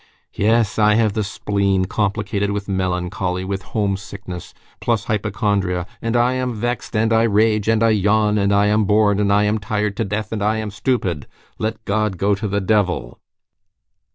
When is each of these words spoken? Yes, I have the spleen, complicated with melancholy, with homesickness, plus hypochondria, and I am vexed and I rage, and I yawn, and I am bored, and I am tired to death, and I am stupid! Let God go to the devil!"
Yes, 0.33 0.79
I 0.79 0.95
have 0.95 1.13
the 1.13 1.23
spleen, 1.23 1.85
complicated 1.85 2.49
with 2.49 2.67
melancholy, 2.67 3.45
with 3.45 3.61
homesickness, 3.61 4.51
plus 4.79 5.03
hypochondria, 5.03 5.85
and 6.01 6.15
I 6.17 6.33
am 6.33 6.55
vexed 6.55 6.95
and 6.95 7.13
I 7.13 7.21
rage, 7.21 7.67
and 7.67 7.83
I 7.83 7.89
yawn, 7.91 8.39
and 8.39 8.51
I 8.51 8.65
am 8.65 8.85
bored, 8.85 9.19
and 9.19 9.31
I 9.31 9.43
am 9.43 9.59
tired 9.59 9.95
to 9.97 10.03
death, 10.03 10.31
and 10.31 10.41
I 10.41 10.57
am 10.57 10.71
stupid! 10.71 11.27
Let 11.59 11.85
God 11.85 12.17
go 12.17 12.33
to 12.33 12.47
the 12.47 12.61
devil!" 12.61 13.19